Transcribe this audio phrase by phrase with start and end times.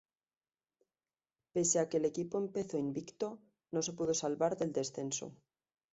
[1.53, 3.27] Pese a que el equipo empezó invicto,
[3.71, 5.31] no se pudo salvar del descenso.